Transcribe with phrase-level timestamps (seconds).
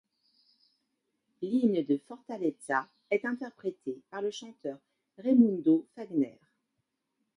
[1.43, 6.39] L'hymne de Fortaleza est interprété par le chanteurRaimundo Fagner.